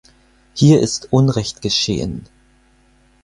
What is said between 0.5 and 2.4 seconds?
Hier ist Unrecht geschehen.